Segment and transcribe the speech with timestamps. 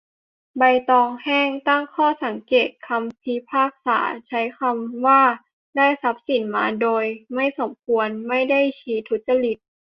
[0.57, 5.21] ใบตองแห้ง ตั้งข้อสังเกตคำพิพากษาใช้คำว่า
[5.77, 9.57] "ได้ทรัพย์สินมาโดยไม่สมควร" ไม่ได้ชี้ทุจริต